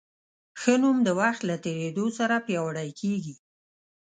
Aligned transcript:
ښه 0.61 0.73
نوم 0.81 0.97
د 1.03 1.09
وخت 1.19 1.41
له 1.49 1.55
تېرېدو 1.65 2.05
سره 2.17 2.35
پیاوړی 2.45 2.89
کېږي. 3.01 3.35